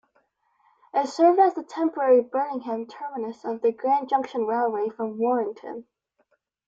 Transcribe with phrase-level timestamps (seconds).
[0.95, 5.85] It served as the temporary Birmingham terminus of the Grand Junction Railway from Warrington.